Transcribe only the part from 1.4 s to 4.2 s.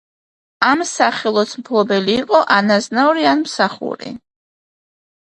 მფლობელი იყო ან აზნაური, ან მსახური.